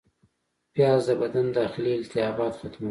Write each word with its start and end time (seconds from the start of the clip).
پیاز 0.73 1.01
د 1.09 1.11
بدن 1.21 1.47
داخلي 1.57 1.91
التهابات 1.97 2.53
ختموي 2.59 2.77